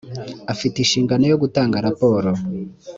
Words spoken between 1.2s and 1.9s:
yo gutanga